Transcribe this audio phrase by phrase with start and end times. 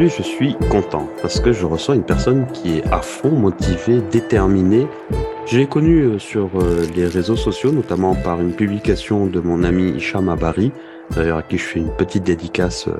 [0.00, 4.86] Je suis content parce que je reçois une personne qui est à fond motivée, déterminée.
[5.44, 9.64] Je l'ai connue euh, sur euh, les réseaux sociaux, notamment par une publication de mon
[9.64, 10.70] ami Hicham Abari,
[11.10, 12.96] d'ailleurs à qui je fais une petite dédicace euh,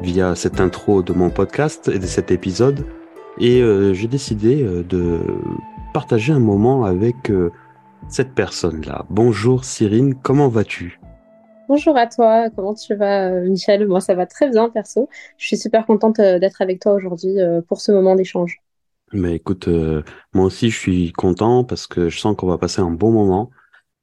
[0.00, 2.86] via cette intro de mon podcast et de cet épisode.
[3.38, 3.62] Et
[3.94, 5.20] j'ai décidé de
[5.94, 7.32] partager un moment avec
[8.08, 9.06] cette personne-là.
[9.08, 11.00] Bonjour Cyrine, comment vas-tu?
[11.70, 13.86] Bonjour à toi, comment tu vas Michel?
[13.86, 15.08] Moi ça va très bien perso.
[15.38, 17.36] Je suis super contente d'être avec toi aujourd'hui
[17.68, 18.60] pour ce moment d'échange.
[19.12, 19.68] Mais écoute,
[20.32, 23.50] moi aussi je suis content parce que je sens qu'on va passer un bon moment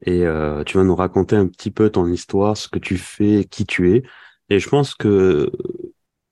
[0.05, 0.23] et
[0.65, 3.93] tu vas nous raconter un petit peu ton histoire, ce que tu fais, qui tu
[3.95, 4.03] es.
[4.49, 5.51] Et je pense que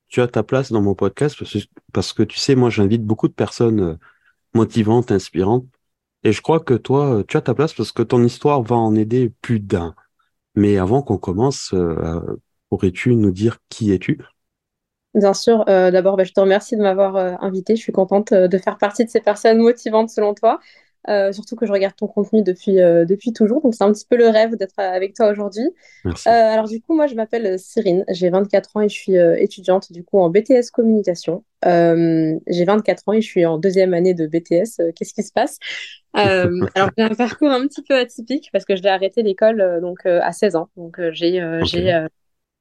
[0.07, 1.35] tu as ta place dans mon podcast
[1.91, 3.95] parce que, tu sais, moi, j'invite beaucoup de personnes euh,
[4.53, 5.65] motivantes, inspirantes.
[6.23, 8.77] Et je crois que toi, euh, tu as ta place parce que ton histoire va
[8.77, 9.93] en aider plus d'un.
[10.55, 12.19] Mais avant qu'on commence, euh,
[12.69, 14.19] pourrais-tu nous dire qui es-tu?
[15.13, 15.63] Bien sûr.
[15.65, 17.75] D'abord, bah, je te remercie de m'avoir invité.
[17.77, 20.59] Je suis contente de faire partie de ces personnes motivantes selon toi.
[21.07, 23.61] Euh, surtout que je regarde ton contenu depuis, euh, depuis toujours.
[23.61, 25.69] Donc, c'est un petit peu le rêve d'être avec toi aujourd'hui.
[26.05, 28.05] Euh, alors, du coup, moi, je m'appelle Cyrine.
[28.09, 31.43] J'ai 24 ans et je suis étudiante, du coup, en BTS communication.
[31.63, 34.93] j'ai 24 ans et je suis en deuxième année de BTS.
[34.95, 35.59] Qu'est-ce qui se passe?
[36.13, 40.05] Alors, j'ai un parcours un petit peu atypique parce que je l'ai arrêté l'école donc
[40.05, 40.69] à 16 ans.
[40.77, 41.41] Donc, j'ai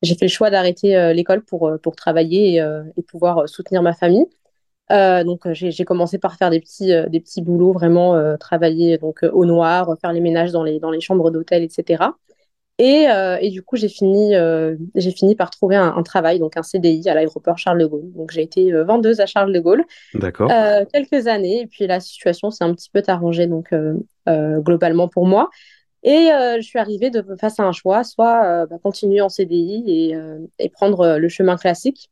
[0.02, 2.56] j'ai fait le choix d'arrêter l'école pour, pour travailler
[2.96, 4.26] et pouvoir soutenir ma famille.
[4.92, 8.98] Euh, donc euh, j'ai commencé par faire des petits, euh, des petits boulots, vraiment travailler
[8.98, 12.04] donc au noir, faire les ménages dans les, dans les chambres d'hôtel, etc.
[12.78, 13.06] Et,
[13.40, 14.34] et, du coup, j'ai fini,
[14.96, 18.12] j'ai fini par trouver un, travail, donc un CDI à l'aéroport Charles de Gaulle.
[18.14, 20.50] Donc j'ai été vendeuse à Charles de Gaulle D'accord.
[20.92, 23.72] quelques années, et puis la situation s'est un petit peu arrangée donc
[24.26, 25.50] globalement pour moi.
[26.02, 30.16] Et je suis arrivée de, face à un choix, soit bah, continuer en CDI et,
[30.58, 32.10] et prendre le chemin classique,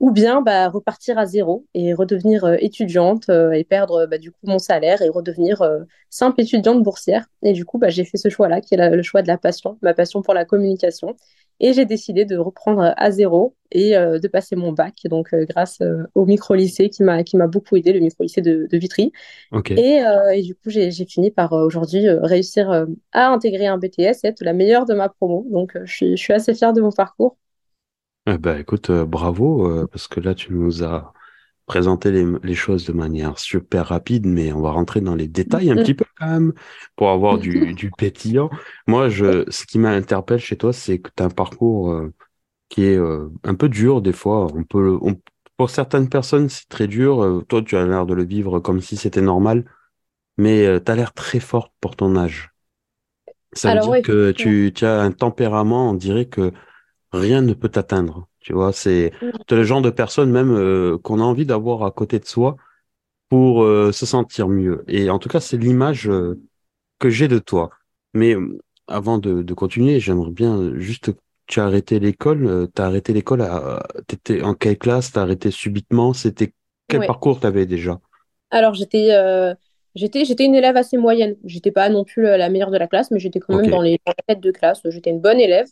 [0.00, 4.30] ou bien bah, repartir à zéro et redevenir euh, étudiante euh, et perdre bah, du
[4.30, 7.26] coup mon salaire et redevenir euh, simple étudiante boursière.
[7.42, 9.78] Et du coup, bah, j'ai fait ce choix-là, qui est le choix de la passion,
[9.82, 11.16] ma passion pour la communication.
[11.60, 15.82] Et j'ai décidé de reprendre à zéro et de passer mon bac, donc grâce
[16.14, 19.12] au micro-lycée qui m'a qui m'a beaucoup aidé, le micro-lycée de, de, Vitry.
[19.76, 20.00] Et,
[20.34, 24.52] et, du coup, j'ai fini par aujourd'hui réussir à intégrer un BTS et être la
[24.52, 25.48] meilleure de ma promo.
[25.50, 27.36] Donc, je suis, je suis assez fière de mon parcours.
[28.30, 31.14] Eh ben, écoute, euh, bravo, euh, parce que là, tu nous as
[31.64, 35.70] présenté les, les, choses de manière super rapide, mais on va rentrer dans les détails
[35.70, 36.52] un petit peu quand même
[36.96, 38.50] pour avoir du, du pétillant.
[38.86, 42.12] Moi, je, ce qui m'interpelle chez toi, c'est que tu as un parcours euh,
[42.68, 44.46] qui est un peu dur des fois.
[44.54, 45.16] On peut, on,
[45.56, 47.44] pour certaines personnes, c'est très dur.
[47.48, 49.64] toi, tu as l'air de le vivre comme si c'était normal,
[50.36, 52.50] mais tu as l'air très forte pour ton âge.
[53.52, 56.52] Ça veut dire que tu, tu as un tempérament, on dirait que
[57.12, 58.28] rien ne peut t'atteindre.
[58.40, 59.54] Tu vois, c'est mm.
[59.54, 62.56] le genre de personne même euh, qu'on a envie d'avoir à côté de soi
[63.28, 64.84] pour euh, se sentir mieux.
[64.88, 66.40] Et en tout cas, c'est l'image euh,
[66.98, 67.70] que j'ai de toi.
[68.14, 68.34] Mais
[68.86, 71.12] avant de, de continuer, j'aimerais bien juste
[71.46, 73.46] tu as arrêté l'école, tu as arrêté l'école,
[74.06, 76.52] t'étais en quelle classe, tu as arrêté subitement, c'était
[76.88, 78.00] quel parcours tu avais déjà?
[78.50, 79.08] Alors j'étais
[79.94, 81.36] j'étais j'étais une élève assez moyenne.
[81.44, 83.98] J'étais pas non plus la meilleure de la classe, mais j'étais quand même dans les
[84.26, 85.68] têtes de classe, j'étais une bonne élève.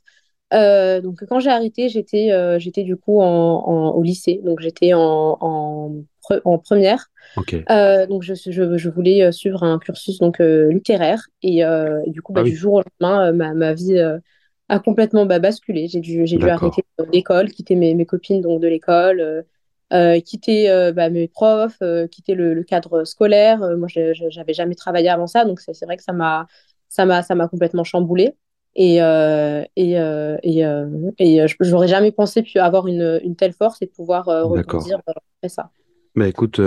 [0.55, 4.95] Euh, donc quand j'ai arrêté, j'étais euh, j'étais du coup en, au lycée, donc j'étais
[4.95, 5.93] en, en,
[6.45, 7.09] en, première.
[7.71, 11.63] Euh, donc je, je, je, voulais suivre un cursus donc littéraire et,
[12.07, 13.99] du coup bah, ah du jour au lendemain ma, ma vie
[14.69, 15.89] a complètement bah, basculé.
[15.89, 19.45] J'ai dû j'ai dû arrêter l'école, quitter mes, mes copines donc de l'école.
[20.25, 21.83] quitter bah, mes profs,
[22.13, 23.59] quitter le, le, cadre scolaire.
[23.77, 26.47] moi, j'avais jamais travaillé avant ça, donc c'est vrai que m'a
[26.89, 28.37] ça m'a complètement chamboulé.
[28.79, 33.55] Et, euh, et, euh, et, euh, et j'aurais jamais pensé puis avoir une, une, telle
[33.55, 35.71] force et pouvoir rebondir après ça.
[36.15, 36.61] Mais écoute,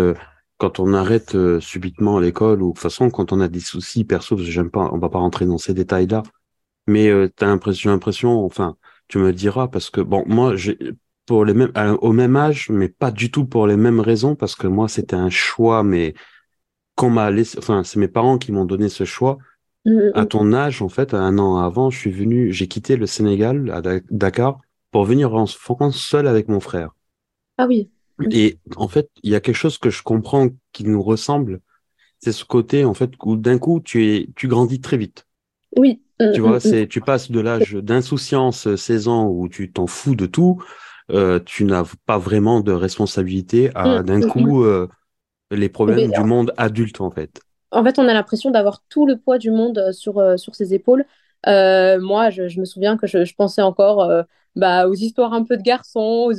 [0.57, 4.35] quand on arrête subitement l'école ou de toute façon quand on a des soucis perso,
[4.35, 6.23] parce que j'aime pas, on va pas rentrer dans ces détails-là,
[6.87, 8.75] mais tu as l'impression, l'impression, enfin,
[9.07, 10.55] tu me diras parce que bon, moi,
[11.27, 11.71] pour les mêmes,
[12.01, 15.15] au même âge, mais pas du tout pour les mêmes raisons parce que moi, c'était
[15.15, 16.15] un choix, mais
[16.95, 19.37] qu'on m'a laissé, enfin, c'est mes parents qui m'ont donné ce choix
[19.89, 20.27] Mm, à mm.
[20.27, 23.81] ton âge, en fait, un an avant, je suis venu, j'ai quitté le Sénégal à
[24.11, 24.59] Dakar
[24.91, 26.91] pour venir en France seul avec mon frère.
[27.57, 27.89] Ah oui.
[28.31, 31.61] Et en fait, il y a quelque chose que je comprends qui nous ressemble.
[32.19, 35.25] C'est ce côté, en fait, où d'un coup, tu es, tu grandis très vite.
[35.77, 36.01] Oui.
[36.19, 40.15] Mm, tu vois, c'est, tu passes de l'âge d'insouciance, 16 ans, où tu t'en fous
[40.15, 40.61] de tout,
[41.11, 44.87] euh, tu n'as pas vraiment de responsabilité, à d'un coup, euh,
[45.49, 49.17] les problèmes du monde adulte, en fait en fait, on a l'impression d'avoir tout le
[49.17, 51.05] poids du monde euh, sur, euh, sur ses épaules.
[51.45, 54.09] moi, je, me souviens que je, pensais encore
[54.55, 56.29] bah, aux histoires un peu de garçons,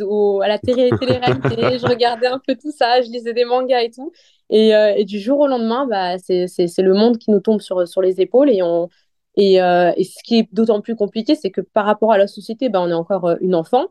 [0.43, 1.79] à la télé, télé-réalité.
[1.79, 4.13] je regardais un peu tout ça, je lisais des mangas et tout.
[4.51, 6.47] Et, et du jour au lendemain, bah, c'est
[6.79, 8.89] le monde qui nous tombe sur, sur les épaules et on,
[9.37, 12.27] et, euh, et, ce qui est d'autant plus compliqué, c'est que par rapport à la
[12.27, 13.87] société, bah, on est encore euh, une enfant.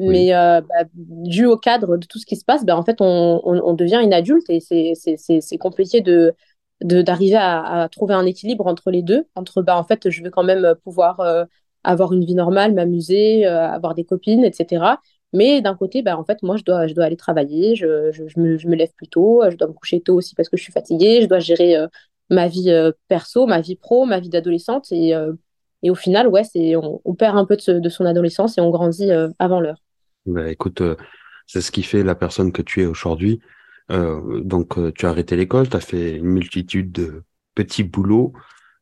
[0.00, 3.00] Mais euh, bah, dû au cadre de tout ce qui se passe, bah, en fait,
[3.00, 6.34] on, on, devient une adulte et c'est compliqué de
[6.82, 9.26] d'arriver à, trouver un équilibre entre les deux.
[9.34, 11.20] Entre, bah, en fait, je veux quand même pouvoir
[11.84, 14.96] avoir une vie normale, m'amuser, avoir des copines, etc.
[15.32, 18.40] Mais d'un côté, bah, en fait, moi, je dois, je dois aller travailler, je, je,
[18.40, 20.62] me, je, me, lève plus tôt, je dois me coucher tôt aussi parce que je
[20.62, 21.76] suis fatiguée, je dois gérer
[22.30, 24.88] ma vie euh, perso, ma vie pro, ma vie d'adolescente.
[24.92, 25.32] Et, euh,
[25.82, 28.70] et au final, ouais, c'est, on, perd un peu de, de, son adolescence et on
[28.70, 29.82] grandit euh, avant l'heure.
[30.26, 30.82] Bah, écoute,
[31.46, 33.40] c'est ce qui fait la personne que tu es aujourd'hui.
[33.90, 37.22] Donc, tu as arrêté l'école, tu as fait une multitude de
[37.54, 38.32] petits boulots.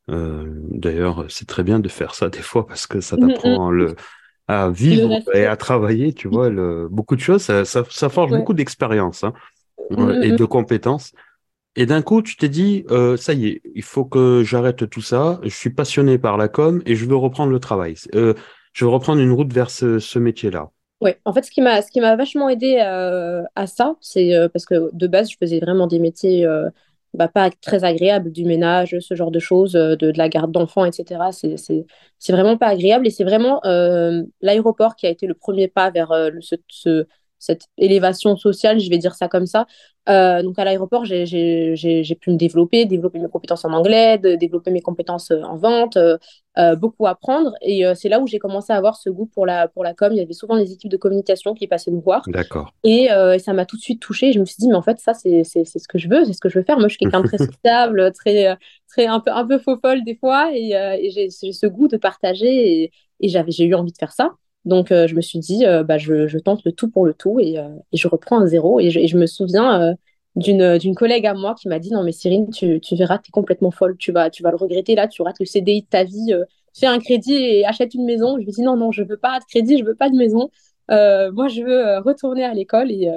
[0.09, 3.95] D'ailleurs, c'est très bien de faire ça des fois parce que ça t'apprend le,
[4.49, 8.31] à vivre et à travailler, tu vois, le, beaucoup de choses, ça, ça, ça forge
[8.31, 9.33] beaucoup d'expérience hein,
[10.23, 11.13] et de compétences.
[11.77, 15.03] Et d'un coup, tu t'es dit, euh, ça y est, il faut que j'arrête tout
[15.03, 15.39] ça.
[15.43, 17.95] Je suis passionné par la com et je veux reprendre le travail.
[18.15, 18.33] Euh,
[18.73, 20.71] je veux reprendre une route vers ce, métier-là.
[21.03, 25.07] Oui, en fait, ce qui m'a, vachement aidé euh, à ça, c'est parce que de
[25.07, 26.47] base, je faisais vraiment des métiers
[27.13, 31.33] bah, pas très agréables, du ménage, ce genre de choses, de, la garde d'enfants, etc.
[31.33, 33.61] C'est, vraiment pas agréable et c'est vraiment
[34.41, 37.07] l'aéroport qui a été le premier pas vers ce
[37.47, 39.67] cette élévation sociale, je vais dire ça comme ça.
[40.09, 44.71] Euh, donc à l'aéroport, j'ai pu me développer, développer mes compétences en anglais, de, développer
[44.71, 47.53] mes compétences euh, en vente, euh, beaucoup apprendre.
[47.63, 50.13] Et c'est là où j'ai commencé à avoir ce goût pour la, pour la com.
[50.13, 52.23] Il y avait souvent des équipes de communication qui passaient nous voir.
[52.29, 52.73] D'accord.
[52.83, 53.09] Et,
[53.39, 54.33] ça m'a tout de suite touchée.
[54.33, 56.41] Je me suis dit, mais en fait, ça, c'est ce que je veux, c'est ce
[56.41, 56.79] que je veux faire.
[56.79, 58.57] Moi, je suis quelqu'un de très sociable, très,
[58.89, 60.51] très, un, peu, un peu faux folle des fois.
[60.55, 62.83] Et, et j'ai ce goût de partager.
[62.83, 64.31] Et, et j'ai eu envie de faire ça.
[64.67, 67.39] Donc, euh, je me suis dit, euh, bah, je, tente le tout pour le tout
[67.41, 68.81] et, euh, je reprends un zéro.
[68.81, 69.95] Et je, me souviens
[70.35, 73.71] d'une collègue à moi qui m'a dit, non, mais Cyrine, tu, verras, tu es complètement
[73.71, 76.35] folle, tu vas, tu vas le regretter là, tu rates le CDI de ta vie,
[76.75, 78.37] fais un crédit et achète une maison.
[78.39, 80.17] Je lui ai dit, non, non, je veux pas de crédit, je veux pas de
[80.17, 80.51] maison.
[80.89, 83.09] moi, je veux retourner à l'école et,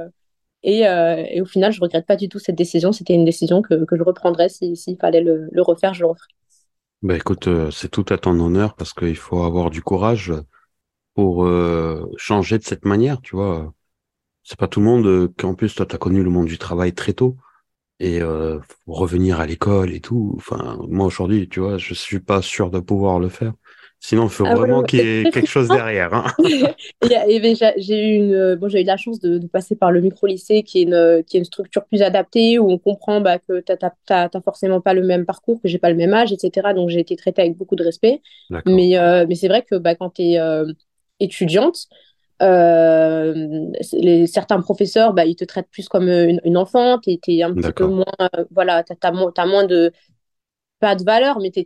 [0.61, 2.91] et, au final, je regrette pas du tout cette décision.
[2.91, 6.33] C'était une décision que, je reprendrais s'il fallait le, refaire, je le referais.
[7.01, 10.33] Bah écoute, c'est tout à ton honneur parce qu'il faut avoir du courage
[11.19, 13.73] pour euh, changer de cette manière, tu vois.
[14.43, 16.93] C'est pas tout le monde euh, qu'en plus toi t'as connu le monde du travail
[16.93, 17.35] très tôt
[17.99, 18.57] et euh,
[18.87, 20.33] revenir à l'école et tout.
[20.37, 23.51] Enfin, moi aujourd'hui, tu vois, je suis pas sûr de pouvoir le faire.
[23.99, 26.13] Sinon, il faut ah vraiment qu'il y ait quelque chose derrière.
[26.13, 26.23] Hein.
[27.77, 30.83] j'ai eu une, bon, j'ai eu la chance de, passer par le micro-lycée, qui est
[30.83, 33.73] une, qui est une structure plus adaptée, où on comprend bah, que tu
[34.09, 36.73] n'as forcément pas le même parcours, que j'ai pas le même âge, etc.
[36.73, 38.21] Donc, j'ai été traitée avec beaucoup de respect.
[38.65, 38.95] Mais,
[39.27, 40.39] mais c'est vrai que bah, quand tu es
[41.19, 41.87] étudiante,
[42.41, 47.43] euh, les, certains professeurs, bah, ils te traitent plus comme une, une enfant, tu es,
[47.43, 49.11] un petit peu moins, euh, voilà, tu as,
[49.45, 49.91] moins de,
[50.79, 51.65] pas de valeur, mais tu,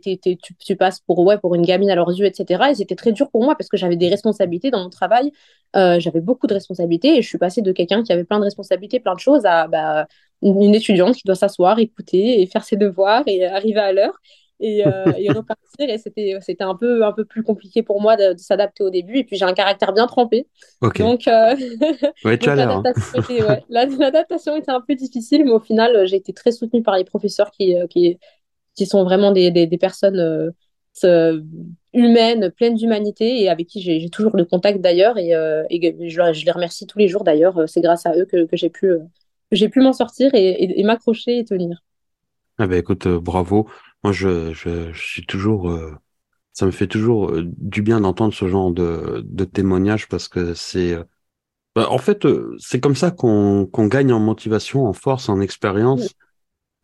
[0.58, 2.70] tu, passes pour, ouais, pour une gamine à leurs yeux, etc.
[2.70, 5.30] Et c'était très dur pour moi parce que j'avais des responsabilités dans mon travail,
[5.76, 8.44] euh, j'avais beaucoup de responsabilités et je suis passée de quelqu'un qui avait plein de
[8.44, 10.06] responsabilités, plein de choses, à bah,
[10.42, 14.20] une étudiante qui doit s'asseoir, écouter et faire ses devoirs et arriver à l'heure
[14.64, 15.88] et, euh, et repartir.
[15.88, 19.18] Et c'était, c'était un, peu, un peu plus compliqué pour moi de, s'adapter au début.
[19.18, 20.48] Et puis j'ai un caractère bien trempé.
[20.98, 21.54] Donc, euh,
[22.24, 26.96] l'adaptation, était, l'adaptation était un peu difficile, mais au final, j'ai été très soutenue par
[26.96, 28.18] les professeurs qui, euh, qui,
[28.74, 30.52] qui sont vraiment des, des, des personnes
[31.92, 35.18] humaines, pleines d'humanité et avec qui j'ai, toujours le contact d'ailleurs.
[35.18, 35.30] Et,
[35.70, 37.68] et je, je, les remercie tous les jours d'ailleurs.
[37.68, 38.88] C'est grâce à eux que, que j'ai pu,
[39.50, 41.82] que j'ai pu m'en sortir et, et, m'accrocher et tenir.
[42.58, 43.68] Ah ben écoute, bravo.
[44.04, 45.94] Moi, je, je, je suis toujours, euh,
[46.52, 50.54] ça me fait toujours euh, du bien d'entendre ce genre de, de témoignage parce que
[50.54, 51.04] c'est, euh,
[51.74, 52.26] bah, en fait,
[52.58, 56.14] c'est comme ça qu'on qu'on gagne en motivation, en force, en expérience.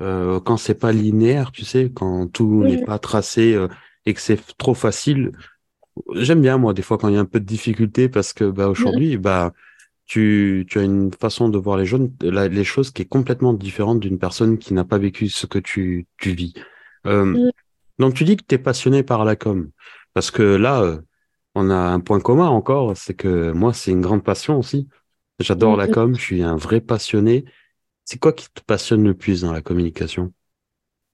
[0.01, 3.55] Quand c'est pas linéaire, tu sais, quand tout n'est pas tracé
[4.07, 5.33] et que c'est trop facile.
[6.15, 8.45] J'aime bien moi des fois quand il y a un peu de difficulté parce que
[8.45, 9.53] bah aujourd'hui bah
[10.07, 14.01] tu, tu as une façon de voir les, jeunes, les choses qui est complètement différente
[14.01, 16.55] d'une personne qui n'a pas vécu ce que tu, tu vis.
[17.07, 17.51] Euh, mm.
[17.99, 19.71] Donc tu dis que tu es passionné par la com,
[20.15, 20.99] parce que là, euh,
[21.55, 24.89] on a un point commun encore, c'est que moi, c'est une grande passion aussi.
[25.39, 25.91] J'adore la mm.
[25.91, 27.45] com, je suis un vrai passionné.
[28.05, 30.33] C'est quoi qui te passionne le plus dans la communication?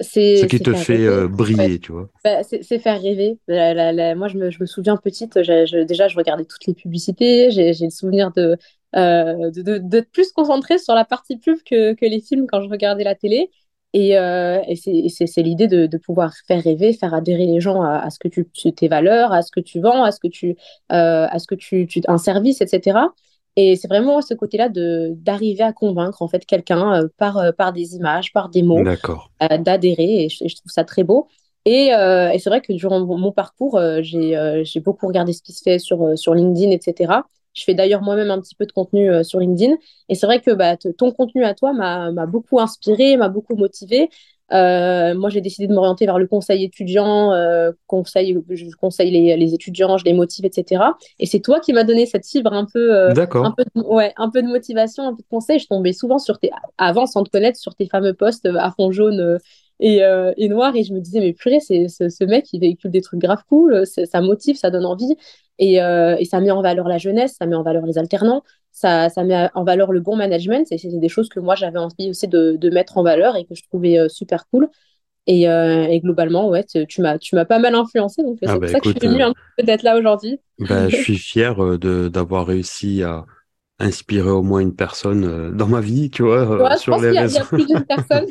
[0.01, 2.11] Ce qui te fait euh, briller, tu vois.
[2.23, 3.39] Bah, c'est faire rêver.
[3.49, 5.65] moi, je me, je me, souviens petite, déjà,
[6.09, 7.51] je regardais toutes les publicités.
[7.51, 8.59] J'ai le souvenir de,
[8.95, 12.69] euh, de, de, plus concentré sur la partie pub que, que, les films quand je
[12.69, 13.51] regardais la télé.
[13.93, 17.99] Et, euh, et c'est l'idée de, de, pouvoir faire rêver, faire adhérer les gens à,
[17.99, 20.57] à ce que tu, tes valeurs, à ce que tu vends, à ce que tu,
[20.93, 22.99] euh, à ce que tu, tu, un service, etc.
[23.57, 27.53] Et c'est vraiment ce côté-là de d'arriver à convaincre en fait quelqu'un euh, par euh,
[27.53, 28.85] par des images, par des mots,
[29.41, 30.25] d'adhérer.
[30.25, 31.29] Et, je trouve ça très beau.
[31.65, 35.63] Et, et c'est vrai que durant mon, parcours, j'ai j'ai beaucoup regardé ce qui se
[35.63, 37.23] fait sur sur LinkedIn, etc.
[37.57, 39.75] Je fais d'ailleurs moi-même un petit peu de contenu sur LinkedIn.
[40.09, 44.11] Et c'est vrai que bah, ton contenu à toi m'a beaucoup inspiré, m'a beaucoup motivé.
[44.53, 49.37] Euh, moi, j'ai décidé de m'orienter vers le conseil étudiant, euh, conseil, je conseille les,
[49.37, 50.85] les, étudiants, je les motive, etc.
[51.19, 54.13] Et c'est toi qui m'as donné cette fibre un peu, euh, un peu, de, ouais,
[54.17, 55.59] un peu de motivation, un peu de conseil.
[55.59, 58.93] Je tombais souvent sur tes, avant sans te connaître, sur tes fameux posts à fond
[58.93, 59.39] jaune
[59.81, 60.01] et,
[60.37, 63.21] et noir, et je me disais mais purée, c'est ce, mec il véhicule des trucs
[63.21, 65.17] grave cool, ça motive, ça donne envie,
[65.59, 68.43] et, et ça met en valeur la jeunesse, ça met en valeur les alternants
[68.77, 70.67] ça, ça met en valeur le bon management.
[70.69, 73.55] C'est des choses que moi, j'avais envie aussi de, de, mettre en valeur et que
[73.55, 74.69] je trouvais euh, super cool.
[75.27, 78.23] Et, euh, et, globalement, ouais, tu m'as, tu m'as pas mal influencé.
[78.23, 80.39] Donc, c'est ah pour bah ça que je suis venue euh, d'être là aujourd'hui.
[80.59, 83.25] Bah, je suis fier de, d'avoir réussi à
[83.79, 87.39] inspirer au moins une personne dans ma vie, tu vois, ouais, sur les réseaux.
[87.39, 88.27] Il y, a plus d'une personne.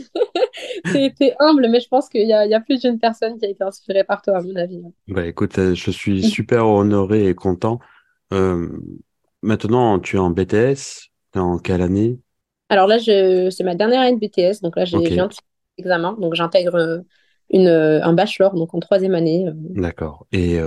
[1.20, 3.50] t'es, humble, mais je pense qu'il y a, y a plus d'une personne qui a
[3.50, 4.82] été inspirée par toi, à mon avis.
[5.08, 7.80] Bah, écoute, je suis super honoré et content.
[8.34, 8.70] Euh,
[9.46, 12.20] Maintenant, tu es en BTS, en quelle année?
[12.70, 15.20] Alors là, c'est ma dernière année de BTS, donc là, j'ai okay.
[15.20, 15.30] un
[15.78, 16.98] examen, donc j'intègre euh,
[17.52, 19.46] une, euh, un bachelor, donc en troisième année.
[19.48, 19.54] Euh.
[19.56, 20.26] D'accord.
[20.32, 20.58] Et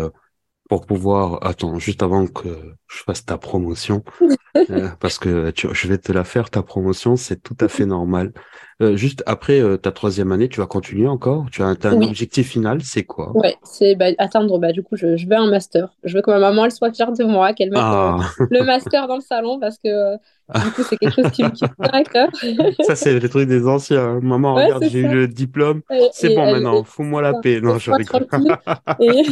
[0.69, 2.49] pour pouvoir, attends, juste avant que
[2.87, 4.05] je fasse ta promotion,
[5.01, 8.33] parce que je vais te la faire, ta promotion, c'est tout à fait normal.
[8.81, 11.47] Euh, juste après euh, ta troisième année, tu vas continuer encore?
[11.51, 13.37] Tu as, un objectif final, c'est quoi?
[13.37, 15.89] Ouais, c'est bah, atteindre, bah, du coup, je, je, veux un master.
[16.05, 18.19] Je veux que ma maman, elle soit fière de moi, qu'elle mette ah.
[18.41, 20.17] euh, le master dans le salon parce que
[20.55, 22.29] du coup, c'est quelque chose qui, me tient à cœur.
[22.87, 24.05] Ça, c'est le truc des anciens.
[24.05, 24.21] Hein.
[24.23, 25.83] Maman, regarde, j'ai eu le diplôme.
[26.13, 27.61] C'est bon maintenant, fous-moi la paix.
[27.61, 28.27] Non, je rigole.
[29.01, 29.23] et...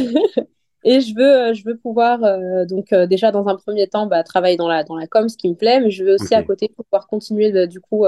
[0.83, 2.19] Et je veux, je veux pouvoir,
[2.67, 5.49] donc déjà dans un premier temps, bah, travailler dans la, dans la com, ce qui
[5.49, 8.05] me plaît, mais je veux aussi à côté pouvoir continuer de, du coup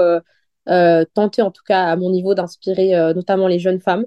[0.68, 4.04] euh, tenter en tout cas à mon niveau d'inspirer euh, notamment les jeunes femmes.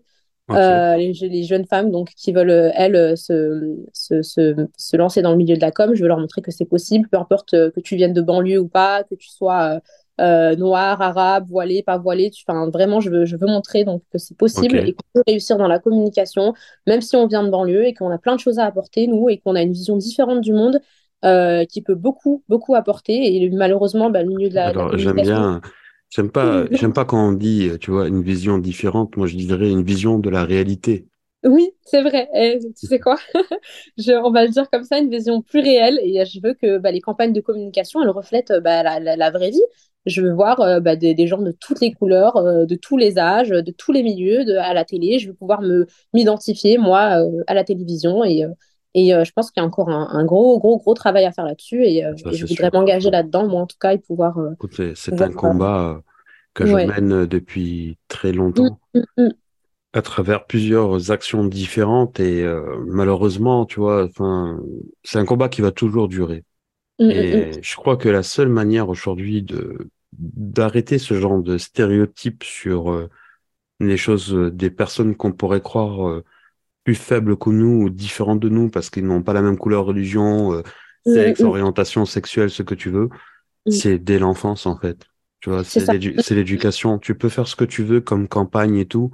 [0.52, 5.32] Euh, les, les, jeunes femmes donc qui veulent elles se, se, se, se, lancer dans
[5.32, 7.80] le milieu de la com je veux leur montrer que c'est possible peu importe que
[7.80, 9.80] tu viennes de banlieue ou pas que tu sois
[10.22, 14.18] euh, noir arabe voilé pas voilé enfin, vraiment je veux, je veux montrer donc que
[14.18, 16.54] c'est possible et qu'on peut réussir dans la communication
[16.86, 19.30] même si on vient de banlieue et qu'on a plein de choses à apporter nous
[19.30, 20.80] et qu'on a une vision différente du monde
[21.26, 25.22] euh, qui peut beaucoup beaucoup apporter et malheureusement bah, le milieu de la, Alors, j'aime
[25.22, 25.62] bien
[26.16, 29.18] J'aime pas, j'aime pas quand on dit, tu vois, une vision différente.
[29.18, 31.08] Moi, je dirais une vision de la réalité.
[31.44, 32.30] Oui, c'est vrai.
[32.36, 33.18] Et tu sais quoi?
[33.98, 36.00] Je, On va le dire comme ça, une vision plus réelle.
[36.02, 39.50] Et je veux que bah, les campagnes de communication, elles reflètent bah, la, la, vraie
[39.50, 39.62] vie.
[40.06, 42.98] Je veux voir euh, bah, des, des, gens de toutes les couleurs, euh, de tous
[42.98, 45.20] les âges, de tous les milieux, de, à la télé.
[45.20, 48.24] Je veux pouvoir me m'identifier, moi, euh, à la télévision.
[48.26, 48.46] Et,
[48.96, 51.46] et je pense qu'il y a encore un, un, gros, gros, gros travail à faire
[51.46, 51.84] là-dessus.
[51.86, 54.38] Et, je voudrais m'engager là-dedans, moi, en tout cas, et pouvoir.
[54.96, 56.02] c'est un combat
[56.54, 58.80] que je mène depuis très longtemps.
[58.94, 59.30] Mmh, mmh, mmh.
[59.94, 62.46] à travers plusieurs actions différentes et
[62.86, 64.10] malheureusement, tu vois,
[65.04, 66.44] c'est un combat qui va toujours durer.
[67.00, 69.90] et je crois que la seule manière aujourd'hui de
[70.20, 73.10] d'arrêter ce genre de stéréotypes sur
[73.80, 76.22] les choses des personnes qu'on pourrait croire
[76.84, 79.86] plus faibles que nous ou différentes de nous parce qu'ils n'ont pas la même couleur,
[79.86, 80.62] religion,
[81.06, 83.10] sexe, orientation sexuelle, ce que tu veux,
[83.68, 85.06] c'est dès l'enfance en fait.
[85.44, 85.86] Tu vois, c'est
[86.36, 87.00] l'éducation.
[87.00, 89.12] Tu peux faire ce que tu veux comme campagne et tout.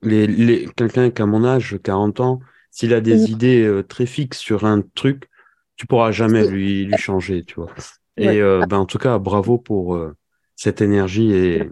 [0.00, 2.40] Les, les, Quelqu'un qui a mon âge, 40 ans,
[2.70, 5.28] s'il a des idées euh, très fixes sur un truc,
[5.76, 7.74] tu pourras jamais lui, lui changer, tu vois.
[8.16, 10.14] Et euh, ben, en tout cas, bravo pour euh,
[10.56, 11.68] cette énergie et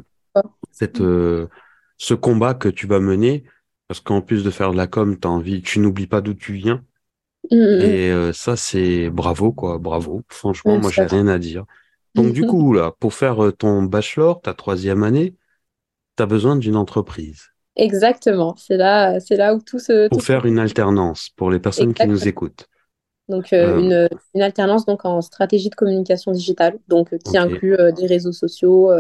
[0.70, 3.44] cette, ce combat que tu vas mener.
[3.88, 6.54] Parce qu'en plus de faire de la com, as envie, tu n'oublies pas d'où tu
[6.54, 6.82] viens.
[7.50, 7.80] Mmh, mmh.
[7.82, 10.22] Et ça, c'est bravo, quoi, bravo.
[10.28, 11.66] Franchement, moi, j'ai rien à dire.
[12.14, 15.34] Donc, du coup, là, pour faire euh, ton bachelor, ta troisième année,
[16.16, 17.49] tu as besoin d'une entreprise.
[17.76, 18.54] Exactement.
[18.56, 20.08] C'est là, c'est là où tout se.
[20.08, 22.68] Pour faire une alternance, pour les personnes qui nous écoutent.
[23.32, 24.08] Donc, euh, euh.
[24.34, 28.90] Une, alternance donc, en stratégie de communication digitale, donc, qui inclut des réseaux sociaux,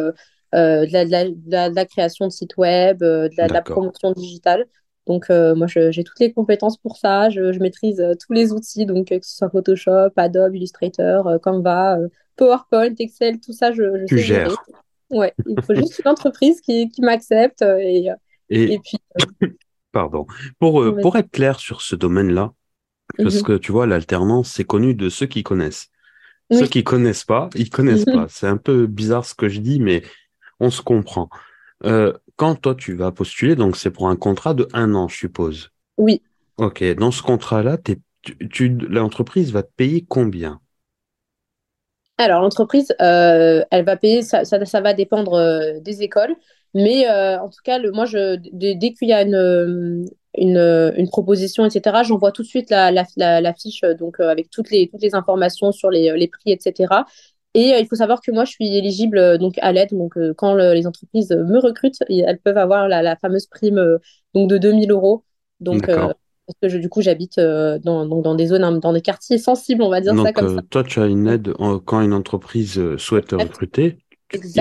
[0.52, 4.66] de la, création de sites web, de la, promotion digitale.
[5.06, 7.30] Donc, moi, j'ai toutes les compétences pour ça.
[7.30, 11.98] Je, je maîtrise tous les outils, donc que ce soit Photoshop, Adobe, Illustrator, Canva,
[12.36, 14.56] PowerPoint, Excel, tout ça, je, je tu sais gères.
[15.12, 18.14] Ouais, il faut juste une entreprise qui, qui m'accepte euh, et, euh,
[18.48, 18.98] et, puis.
[19.42, 19.48] Euh,
[19.92, 20.26] Pardon.
[20.58, 22.54] Pour, pour être clair sur ce domaine-là,
[23.16, 23.42] parce mhm.
[23.42, 25.88] que tu vois, l'alternance, c'est connu de ceux qui connaissent.
[26.50, 28.14] Ceux qui connaissent pas, ils connaissent mhm.
[28.14, 28.26] pas.
[28.28, 30.02] C'est un peu bizarre ce que je dis, mais
[30.60, 31.30] on se comprend.
[31.84, 35.16] Euh, quand toi tu vas postuler, donc c'est pour un contrat de un an, je
[35.16, 35.70] suppose.
[35.96, 36.22] Oui.
[36.58, 37.98] Ok, dans ce contrat-là, tu,
[38.48, 40.60] tu, l'entreprise va te payer combien?
[42.18, 46.36] Alors l'entreprise, euh, elle va payer, ça, ça, ça va dépendre euh, des écoles,
[46.74, 51.64] mais en tout cas, le, moi, je, dès qu'il y a une, une, une proposition,
[51.64, 55.02] etc., j'envoie tout de suite la, la, la, la fiche donc avec toutes les, toutes
[55.02, 57.04] les informations sur les, les prix, etc.
[57.54, 59.90] Et euh, il faut savoir que moi, je suis éligible euh, donc à l'aide.
[59.92, 63.98] Donc, euh, quand les entreprises me recrutent, elles peuvent avoir la, fameuse prime
[64.34, 65.24] donc de 2000 euros.
[65.60, 69.82] Donc, parce que je, du coup, j'habite dans, dans des zones, dans des quartiers sensibles,
[69.82, 70.62] on va dire ça comme ça.
[70.70, 71.52] Toi, tu as une aide
[71.84, 73.98] quand une entreprise souhaite te recruter.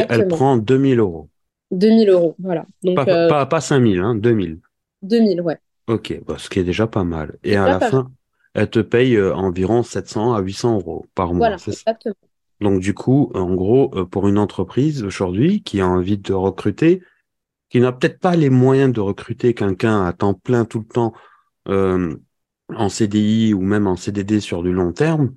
[0.10, 1.30] Elle prend 2000 euros.
[1.72, 2.66] 2000 euros, voilà.
[2.84, 4.60] Donc, pas, pas, pas 5000, hein, 2000.
[5.02, 5.58] 2000, ouais.
[5.88, 7.38] Ok, bah, ce qui est déjà pas mal.
[7.44, 8.12] Et à la fin,
[8.54, 11.50] elle te paye environ 700 à 800 euros par mois.
[11.50, 12.16] Voilà, exactement.
[12.62, 17.02] Donc du coup, en gros, euh, pour une entreprise aujourd'hui qui a envie de recruter,
[17.70, 21.14] qui n'a peut-être pas les moyens de recruter quelqu'un à temps plein tout le temps
[21.68, 22.16] euh,
[22.70, 25.34] en CDI ou même en CDD sur du long terme,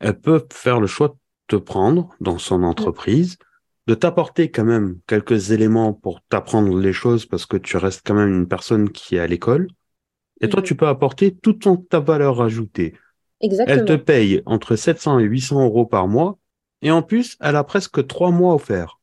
[0.00, 1.14] elle peut faire le choix de
[1.46, 3.38] te prendre dans son entreprise,
[3.86, 8.14] de t'apporter quand même quelques éléments pour t'apprendre les choses parce que tu restes quand
[8.14, 9.68] même une personne qui est à l'école.
[10.40, 12.94] Et toi, tu peux apporter toute ta valeur ajoutée.
[13.40, 16.38] Elle te paye entre 700 et 800 euros par mois.
[16.80, 18.98] Et en plus, elle a presque trois mois offerts.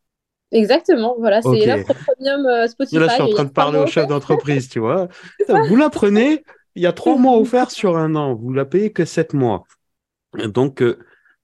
[0.51, 2.95] Exactement, voilà, c'est l'offre premium euh, Spotify.
[2.98, 5.07] Là, je suis en train de parler au chef d'entreprise, tu vois.
[5.67, 6.43] Vous la prenez,
[6.75, 9.65] il y a trois mois offerts sur un an, vous la payez que sept mois.
[10.45, 10.98] Donc, euh,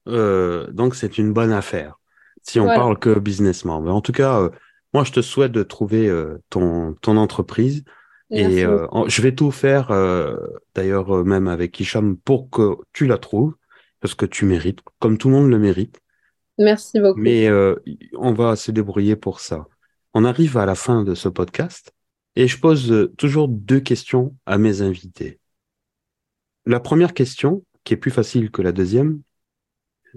[0.08, 1.98] euh, donc c'est une bonne affaire
[2.46, 3.80] si on parle que businessment.
[3.80, 4.50] Mais en tout cas,
[4.92, 6.12] moi, je te souhaite de trouver
[6.50, 7.84] ton, ton entreprise
[8.30, 10.36] et euh, je vais tout faire, euh,
[10.74, 13.54] d'ailleurs, euh, même avec Hicham, pour que tu la trouves,
[14.00, 16.00] parce que tu mérites, comme tout le monde le mérite.
[16.58, 17.20] Merci beaucoup.
[17.20, 17.48] Mais
[18.14, 19.66] on va se débrouiller pour ça.
[20.14, 21.92] On arrive à la fin de ce podcast
[22.34, 25.38] et je pose toujours deux questions à mes invités.
[26.64, 29.20] La première question, qui est plus facile que la deuxième,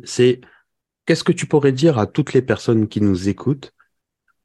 [0.04, 0.40] c'est
[1.10, 3.74] qu'est-ce que tu pourrais dire à toutes les personnes qui nous écoutent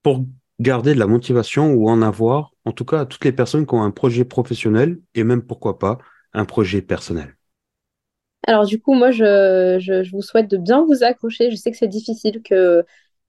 [0.03, 0.25] pour
[0.61, 3.75] garder de la motivation ou en avoir, en tout cas à toutes les personnes qui
[3.75, 5.99] ont un projet professionnel et même pourquoi pas
[6.33, 7.37] un projet personnel?
[8.47, 11.51] Alors du coup, moi, je, vous souhaite de bien vous accrocher.
[11.51, 12.83] Je sais que c'est difficile, que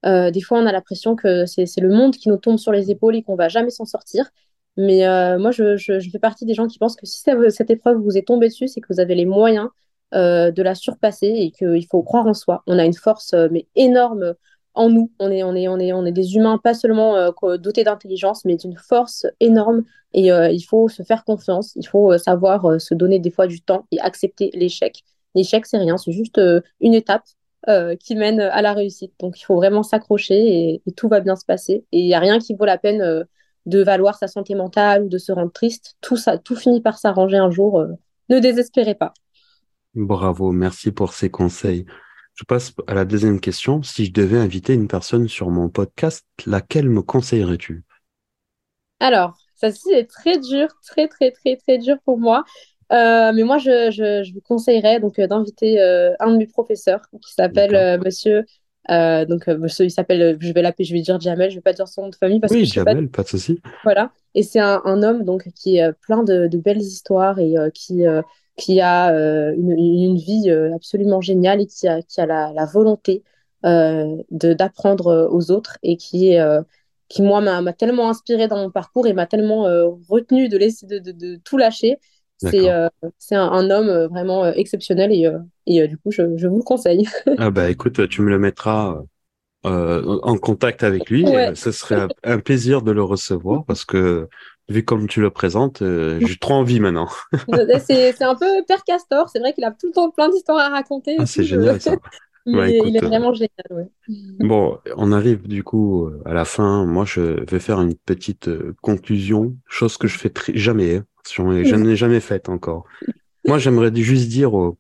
[0.06, 2.90] euh, des fois on a l'impression que c'est le monde qui nous tombe sur les
[2.90, 4.30] épaules et qu'on va jamais s'en sortir.
[4.78, 7.98] Mais euh, moi, je, je, fais partie des gens qui pensent que si cette épreuve
[7.98, 9.68] vous est tombée dessus, c'est que vous avez les moyens
[10.14, 12.64] euh, de la surpasser et qu'il faut croire en soi.
[12.68, 14.36] On a une force mais énorme
[14.76, 15.12] en nous.
[15.20, 18.46] On est, on est, on est, on est des humains pas seulement euh, dotés d'intelligence,
[18.46, 19.84] mais d'une force énorme.
[20.14, 21.74] Et euh, il faut se faire confiance.
[21.76, 25.04] Il faut euh, savoir se donner des fois du temps et accepter l'échec.
[25.34, 26.40] L'échec, c'est rien, c'est juste
[26.80, 27.24] une étape
[28.00, 29.14] qui mène à la réussite.
[29.20, 31.84] Donc, il faut vraiment s'accrocher et, tout va bien se passer.
[31.92, 33.26] Et il n'y a rien qui vaut la peine
[33.66, 35.96] de valoir sa santé mentale ou de se rendre triste.
[36.00, 37.84] Tout ça, tout finit par s'arranger un jour.
[38.30, 39.14] ne désespérez pas.
[39.96, 41.86] Bravo, merci pour ces conseils.
[42.34, 43.82] Je passe à la deuxième question.
[43.82, 47.86] Si je devais inviter une personne sur mon podcast, laquelle me conseillerais-tu?
[49.00, 52.44] Alors, ça c'est très dur, très très très très dur pour moi.
[52.92, 57.02] Euh, mais moi, je, je, vous conseillerais donc euh, d'inviter euh, un de mes professeurs
[57.26, 58.44] qui s'appelle Monsieur.
[58.90, 61.88] donc, monsieur, il s'appelle, je vais l'appeler, je vais dire Jamel, je vais pas dire
[61.88, 63.18] son nom de famille parce oui, que Jamel, pas...
[63.18, 63.24] pas...
[63.24, 63.62] de souci.
[63.86, 64.12] Voilà.
[64.36, 68.04] Et c'est un, un, homme donc qui est plein de, de belles histoires et qui
[68.58, 72.54] qui a euh, une, une, vie euh, absolument géniale et qui a, qui a la,
[72.54, 73.24] la volonté
[73.66, 76.36] euh, d'apprendre aux autres et qui,
[77.10, 79.64] qui moi, m'a tellement inspiré dans mon parcours et m'a tellement
[80.08, 81.98] retenu de, laisser, de, de, de tout lâcher.
[82.38, 82.92] C'est un,
[83.32, 85.32] un, homme vraiment exceptionnel et,
[85.66, 87.08] et du coup, je, je, vous le conseille.
[87.40, 89.02] ah bah écoute, tu me le mettras
[89.64, 91.26] en contact avec lui.
[91.56, 94.30] Ce serait un plaisir de le recevoir parce que
[94.70, 97.08] vu comme tu le présentes, euh, j'ai trop envie maintenant.
[97.86, 100.70] c'est un peu Père Castor, c'est vrai qu'il a tout le temps plein d'histoires à
[100.70, 101.16] raconter.
[101.20, 101.96] Ah, c'est génial ça.
[102.48, 103.88] Mais il est euh, vraiment génial, ouais.
[104.40, 106.86] Bon, on arrive du coup à la fin.
[106.86, 110.98] Moi, je vais faire une petite euh, conclusion, chose que je fais jamais.
[110.98, 111.06] Hein.
[111.28, 112.86] Je n'ai jamais faite encore.
[113.48, 114.78] Moi, j'aimerais juste dire aux,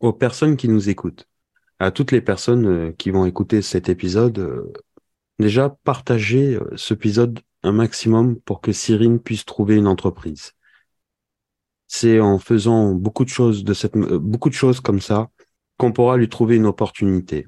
[0.00, 1.28] aux, personnes qui nous écoutent,
[1.80, 4.72] à toutes les personnes qui vont écouter cet épisode,
[5.38, 10.52] déjà partagez cet épisode un maximum pour que Cyrine puisse trouver une entreprise.
[11.88, 15.30] C'est en faisant beaucoup de choses de cette, euh, beaucoup de choses comme ça
[15.76, 17.46] qu'on pourra lui trouver une opportunité.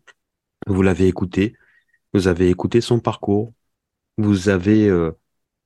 [0.67, 1.55] Vous l'avez écouté,
[2.13, 3.53] vous avez écouté son parcours,
[4.19, 5.13] vous avez euh,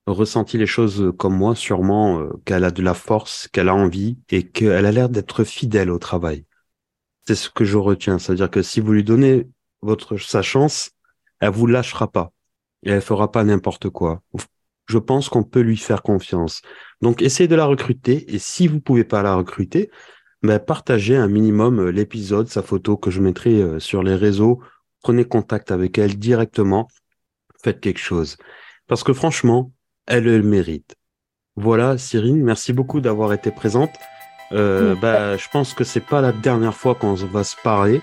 [0.07, 4.19] ressenti les choses comme moi, sûrement euh, qu'elle a de la force, qu'elle a envie
[4.31, 6.47] et qu'elle a l'air d'être fidèle au travail.
[7.27, 9.49] C'est ce que je retiens, c'est-à-dire que si vous lui donnez
[9.83, 10.93] votre sa chance,
[11.41, 12.33] elle vous lâchera pas
[12.87, 14.22] et elle fera pas n'importe quoi.
[14.88, 16.62] Je pense qu'on peut lui faire confiance.
[17.03, 19.90] Donc, essayez de la recruter et si vous pouvez pas la recruter,
[20.42, 24.61] ben, partagez un minimum euh, l'épisode, sa photo que je mettrai euh, sur les réseaux.
[25.03, 26.87] Prenez contact avec elle directement.
[27.62, 28.37] Faites quelque chose.
[28.87, 29.72] Parce que franchement,
[30.07, 30.94] elle le mérite.
[31.57, 33.90] Voilà, Cyrine, merci beaucoup d'avoir été présente.
[34.53, 38.01] Euh, bah, je pense que c'est pas la dernière fois qu'on va se parler.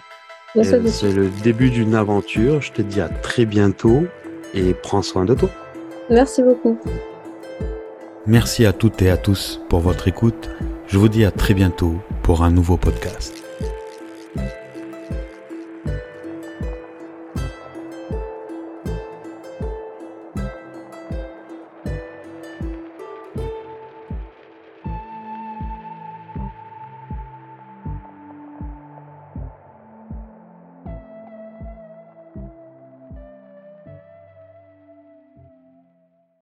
[0.62, 2.62] C'est le début d'une aventure.
[2.62, 4.06] Je te dis à très bientôt
[4.54, 5.50] et prends soin de toi.
[6.10, 6.78] Merci beaucoup.
[8.26, 10.50] Merci à toutes et à tous pour votre écoute.
[10.88, 13.43] Je vous dis à très bientôt pour un nouveau podcast.